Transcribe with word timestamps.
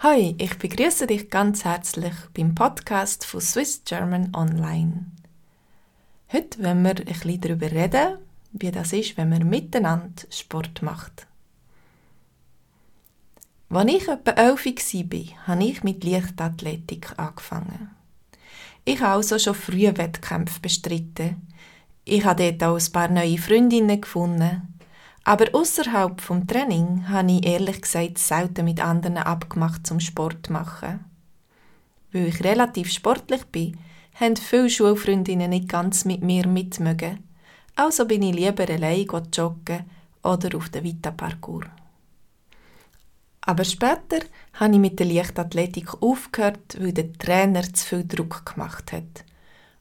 Hi, 0.00 0.36
ich 0.38 0.56
begrüße 0.58 1.08
dich 1.08 1.28
ganz 1.28 1.64
herzlich 1.64 2.14
beim 2.32 2.54
Podcast 2.54 3.26
von 3.26 3.40
Swiss 3.40 3.82
German 3.84 4.32
Online. 4.32 5.06
Heute 6.32 6.62
wollen 6.62 6.84
wir 6.84 6.90
ein 6.90 7.04
bisschen 7.04 7.40
darüber 7.40 7.72
reden, 7.72 8.18
wie 8.52 8.70
das 8.70 8.92
ist, 8.92 9.16
wenn 9.16 9.30
man 9.30 9.48
miteinander 9.48 10.22
Sport 10.30 10.82
macht. 10.82 11.26
Als 13.70 13.92
ich 13.92 14.06
etwa 14.06 14.30
elf 14.40 14.66
war, 14.66 15.46
habe 15.48 15.64
ich 15.64 15.82
mit 15.82 16.04
Leichtathletik 16.04 17.18
angefangen. 17.18 17.90
Ich 18.84 19.00
habe 19.00 19.14
also 19.14 19.36
schon 19.36 19.56
früh 19.56 19.88
Wettkämpfe 19.96 20.60
bestritten. 20.60 21.48
Ich 22.04 22.24
habe 22.24 22.52
dort 22.52 22.62
auch 22.62 22.78
ein 22.78 22.92
paar 22.92 23.08
neue 23.08 23.36
Freundinnen 23.36 24.00
gefunden 24.00 24.77
aber 25.28 25.54
außerhalb 25.54 26.22
vom 26.22 26.46
Training 26.46 27.06
habe 27.10 27.32
ich 27.32 27.44
ehrlich 27.44 27.82
gesagt 27.82 28.16
selten 28.16 28.64
mit 28.64 28.80
anderen 28.80 29.18
abgemacht 29.18 29.86
zum 29.86 30.00
Sport 30.00 30.46
zu 30.46 30.54
machen. 30.54 31.04
Weil 32.12 32.28
ich 32.28 32.42
relativ 32.42 32.90
sportlich 32.90 33.44
bin, 33.44 33.76
haben 34.14 34.36
viele 34.36 34.70
Schulfreundinnen 34.70 35.50
nicht 35.50 35.68
ganz 35.68 36.06
mit 36.06 36.22
mir 36.22 36.46
mitmögen. 36.46 37.22
Also 37.76 38.06
bin 38.06 38.22
ich 38.22 38.36
lieber 38.36 38.66
allein 38.70 39.06
joggen 39.30 39.84
oder 40.22 40.56
auf 40.56 40.70
den 40.70 40.84
Vita-Parcours. 40.84 41.66
Aber 43.42 43.64
später 43.64 44.20
habe 44.54 44.72
ich 44.72 44.80
mit 44.80 44.98
der 44.98 45.08
Leichtathletik 45.08 46.02
aufgehört, 46.02 46.78
weil 46.80 46.94
der 46.94 47.12
Trainer 47.12 47.70
zu 47.74 47.84
viel 47.86 48.08
Druck 48.08 48.54
gemacht 48.54 48.92
hat. 48.92 49.26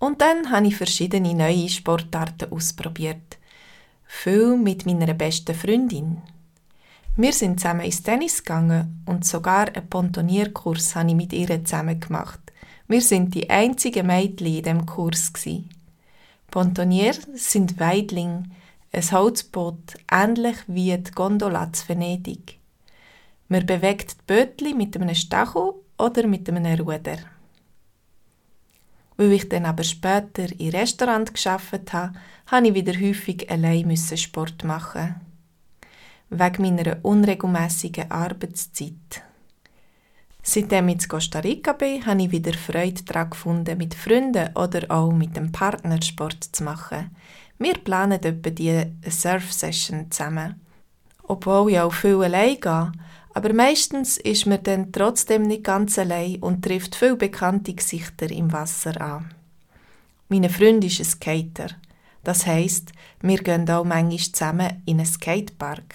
Und 0.00 0.20
dann 0.20 0.50
habe 0.50 0.66
ich 0.66 0.76
verschiedene 0.76 1.32
neue 1.32 1.70
Sportarten 1.70 2.52
ausprobiert 2.52 3.38
viel 4.12 4.56
mit 4.56 4.84
meiner 4.84 5.14
besten 5.14 5.54
Freundin. 5.54 6.20
Wir 7.16 7.32
sind 7.32 7.60
zusammen 7.60 7.82
ins 7.82 8.02
Tennis 8.02 8.42
gegangen 8.42 9.02
und 9.06 9.24
sogar 9.24 9.68
einen 9.68 9.88
Pontonierkurs 9.88 10.94
habe 10.94 11.10
ich 11.10 11.14
mit 11.14 11.32
ihr 11.32 11.64
zusammen 11.64 12.00
gemacht. 12.00 12.40
Wir 12.88 13.00
sind 13.00 13.34
die 13.34 13.48
einzigen 13.48 14.08
Mädchen 14.08 14.48
in 14.48 14.62
diesem 14.62 14.84
Kurs. 14.84 15.32
Pontonier 16.50 17.14
sind 17.34 17.78
Weidling, 17.78 18.50
ein 18.92 19.10
Holzboot, 19.12 19.94
ähnlich 20.10 20.56
wie 20.66 20.98
die 20.98 21.10
Gondola 21.12 21.72
zu 21.72 21.88
Venedig. 21.88 22.58
Man 23.48 23.64
bewegt 23.64 24.10
die 24.10 24.24
Bötli 24.26 24.74
mit 24.74 24.96
einem 24.96 25.14
Stachel 25.14 25.72
oder 25.98 26.26
mit 26.26 26.48
einem 26.48 26.80
Ruder. 26.80 27.18
Weil 29.20 29.32
ich 29.32 29.50
dann 29.50 29.66
aber 29.66 29.82
später 29.82 30.46
im 30.58 30.70
Restaurant 30.70 31.34
geschafft 31.34 31.92
habe, 31.92 32.14
habe 32.46 32.68
ich 32.68 32.72
wieder 32.72 32.98
häufig 32.98 33.50
allein 33.50 33.94
Sport 33.94 34.64
machen. 34.64 35.16
Wegen 36.30 36.62
meiner 36.62 37.04
unregelmäßigen 37.04 38.10
Arbeitszeit. 38.10 39.22
Seitdem 40.42 40.88
ich 40.88 41.02
in 41.02 41.08
Costa 41.08 41.40
Rica 41.40 41.74
bin, 41.74 42.06
habe 42.06 42.22
ich 42.22 42.30
wieder 42.30 42.54
Freude 42.54 43.02
daran 43.02 43.28
gefunden, 43.28 43.76
mit 43.76 43.92
Freunden 43.92 44.56
oder 44.56 44.90
auch 44.90 45.12
mit 45.12 45.36
dem 45.36 45.52
Partner 45.52 46.00
Sport 46.00 46.42
zu 46.42 46.64
machen. 46.64 47.14
Wir 47.58 47.74
planen 47.74 48.22
etwa 48.22 48.48
die 48.48 48.86
Surf-Session 49.06 50.10
zusammen. 50.10 50.58
Obwohl 51.24 51.72
ich 51.72 51.78
auch 51.78 51.92
viel 51.92 52.22
allein 52.22 52.58
gehe, 52.58 52.90
aber 53.32 53.52
meistens 53.52 54.16
ist 54.16 54.46
man 54.46 54.62
dann 54.62 54.92
trotzdem 54.92 55.42
nicht 55.42 55.64
ganz 55.64 55.98
allein 55.98 56.36
und 56.36 56.64
trifft 56.64 56.96
viele 56.96 57.16
bekannte 57.16 57.74
Gesichter 57.74 58.30
im 58.30 58.52
Wasser 58.52 59.00
an. 59.00 59.32
Mein 60.28 60.48
Freund 60.50 60.84
ist 60.84 61.00
ein 61.00 61.04
Skater. 61.04 61.68
Das 62.22 62.46
heisst, 62.46 62.92
wir 63.22 63.38
gehen 63.38 63.68
auch 63.70 63.84
manchmal 63.84 64.18
zusammen 64.18 64.82
in 64.84 64.98
einen 64.98 65.06
Skatepark. 65.06 65.94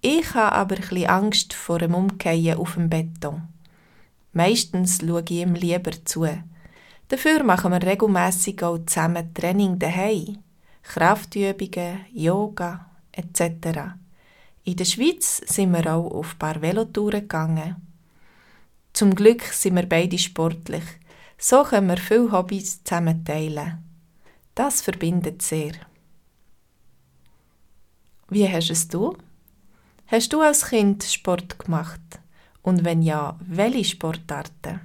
Ich 0.00 0.34
habe 0.34 0.52
aber 0.52 0.76
bisschen 0.76 1.06
Angst 1.06 1.54
vor 1.54 1.78
dem 1.78 1.94
Umkehren 1.94 2.58
auf 2.58 2.74
dem 2.74 2.88
Beton. 2.88 3.42
Meistens 4.32 4.98
schaue 5.00 5.22
ich 5.22 5.30
ihm 5.30 5.54
lieber 5.54 5.92
zu. 6.04 6.26
Dafür 7.08 7.42
machen 7.42 7.72
wir 7.72 7.82
regelmäßig 7.82 8.62
auch 8.62 8.78
zusammen 8.86 9.32
Training 9.34 9.78
daheim, 9.78 10.38
Kraftübungen, 10.82 12.00
Yoga 12.12 12.90
etc. 13.12 13.96
In 14.68 14.76
der 14.76 14.84
Schweiz 14.84 15.40
sind 15.46 15.72
wir 15.72 15.94
auch 15.94 16.10
auf 16.10 16.34
ein 16.34 16.38
paar 16.38 16.60
Velotouren 16.60 17.22
gegangen. 17.22 17.76
Zum 18.92 19.14
Glück 19.14 19.42
sind 19.44 19.76
wir 19.76 19.88
beide 19.88 20.18
sportlich. 20.18 20.84
So 21.38 21.62
können 21.62 21.88
wir 21.88 21.96
viele 21.96 22.30
Hobbys 22.32 22.84
zusammen 22.84 23.24
teilen. 23.24 23.82
Das 24.54 24.82
verbindet 24.82 25.40
sehr. 25.40 25.72
Wie 28.28 28.46
hast 28.46 28.68
es 28.68 28.88
du? 28.88 29.16
Hast 30.06 30.34
du 30.34 30.42
als 30.42 30.66
Kind 30.66 31.02
Sport 31.02 31.58
gemacht? 31.58 32.20
Und 32.60 32.84
wenn 32.84 33.00
ja, 33.00 33.38
welche 33.40 33.86
Sportarten? 33.86 34.80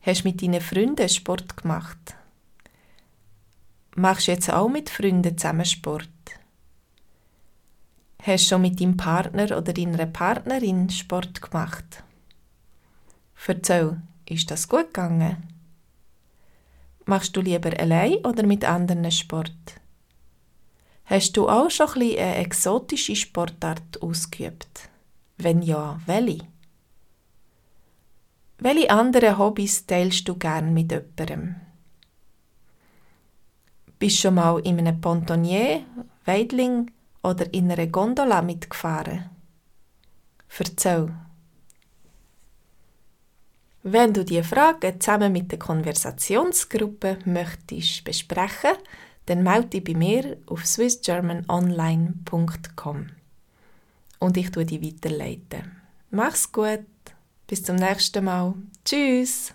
Hast 0.00 0.22
du 0.22 0.28
mit 0.28 0.40
deinen 0.40 0.60
Freunden 0.60 1.08
Sport 1.08 1.56
gemacht? 1.56 2.14
Machst 3.96 4.28
du 4.28 4.30
jetzt 4.30 4.52
auch 4.52 4.68
mit 4.68 4.90
Freunden 4.90 5.36
zusammen 5.36 5.64
Sport? 5.64 6.13
Hast 8.26 8.44
du 8.44 8.48
schon 8.54 8.62
mit 8.62 8.80
deinem 8.80 8.96
Partner 8.96 9.44
oder 9.54 9.74
deiner 9.74 10.06
Partnerin 10.06 10.88
Sport 10.88 11.42
gemacht? 11.42 12.02
Erzähl, 13.46 14.00
ist 14.24 14.50
das 14.50 14.66
gut 14.66 14.94
gegangen? 14.94 15.36
Machst 17.04 17.36
du 17.36 17.42
lieber 17.42 17.78
allein 17.78 18.14
oder 18.24 18.46
mit 18.46 18.64
anderen 18.64 19.10
Sport? 19.10 19.52
Hast 21.04 21.36
du 21.36 21.50
auch 21.50 21.70
schon 21.70 21.88
ein 21.96 22.18
eine 22.18 22.36
exotische 22.36 23.14
Sportart 23.14 24.00
ausgeübt? 24.00 24.88
Wenn 25.36 25.60
ja, 25.60 26.00
welche? 26.06 26.46
Welche 28.56 28.88
anderen 28.88 29.36
Hobbys 29.36 29.84
teilst 29.84 30.26
du 30.26 30.36
gern 30.36 30.72
mit 30.72 30.92
jemandem? 30.92 31.56
Bist 33.98 34.16
du 34.16 34.20
schon 34.22 34.36
mal 34.36 34.60
in 34.60 34.78
einem 34.78 34.98
Pontonier, 35.02 35.82
Weidling 36.24 36.90
oder 37.24 37.52
in 37.52 37.72
einer 37.72 37.88
Gondola 37.88 38.42
mitgefahren? 38.42 39.30
Erzähl. 40.56 41.12
Wenn 43.82 44.14
du 44.14 44.24
diese 44.24 44.44
Fragen 44.44 45.00
zusammen 45.00 45.32
mit 45.32 45.50
der 45.50 45.58
Konversationsgruppe 45.58 47.18
möchtest 47.24 48.04
besprechen, 48.04 48.76
dann 49.26 49.42
melde 49.42 49.66
dich 49.68 49.84
bei 49.84 49.94
mir 49.94 50.36
auf 50.46 50.64
swissgermanonline.com 50.64 53.06
und 54.20 54.36
ich 54.36 54.50
tue 54.50 54.64
die 54.64 54.82
weiterleiten. 54.82 55.82
Mach's 56.10 56.50
gut, 56.50 56.86
bis 57.46 57.62
zum 57.62 57.76
nächsten 57.76 58.24
Mal. 58.24 58.54
Tschüss. 58.84 59.54